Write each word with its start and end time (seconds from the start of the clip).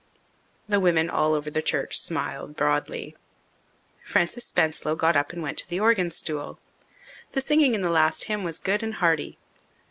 The 0.67 0.79
women 0.79 1.11
all 1.11 1.35
over 1.35 1.51
the 1.51 1.61
church 1.61 1.99
smiled 1.99 2.55
broadly. 2.55 3.15
Frances 4.03 4.45
Spenslow 4.47 4.95
got 4.95 5.15
up 5.15 5.31
and 5.31 5.43
went 5.43 5.59
to 5.59 5.69
the 5.69 5.79
organ 5.79 6.09
stool. 6.09 6.59
The 7.33 7.39
singing 7.41 7.75
in 7.75 7.81
the 7.81 7.89
last 7.91 8.23
hymn 8.23 8.43
was 8.43 8.57
good 8.57 8.81
and 8.81 8.95
hearty. 8.95 9.37